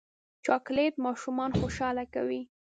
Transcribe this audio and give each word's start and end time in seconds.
چاکلېټ 0.45 0.93
ماشومان 1.05 1.51
خوشحاله 1.59 2.05
کوي. 2.13 2.41